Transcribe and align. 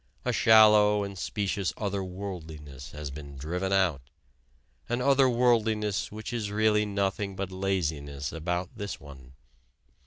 A 0.25 0.33
shallow 0.33 1.03
and 1.03 1.15
specious 1.15 1.73
other 1.77 2.03
worldliness 2.03 2.89
has 2.89 3.11
been 3.11 3.37
driven 3.37 3.71
out: 3.71 4.01
an 4.89 4.99
other 4.99 5.29
worldliness 5.29 6.11
which 6.11 6.33
is 6.33 6.49
really 6.51 6.87
nothing 6.87 7.35
but 7.35 7.51
laziness 7.51 8.31
about 8.31 8.71
this 8.75 8.99
one. 8.99 9.33